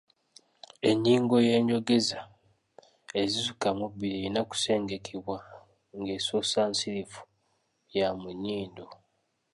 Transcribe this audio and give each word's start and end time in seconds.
Ennyingo 0.89 1.35
ey’enjogeza 1.45 2.19
ezisukka 3.21 3.69
mu 3.79 3.85
bbiri 3.91 4.15
erina 4.19 4.41
kusengekebwa 4.49 5.39
ng’esoosa 5.97 6.61
nsirifu 6.71 7.21
ya 7.97 8.07
mu 8.21 8.29
nnyindo. 8.35 8.85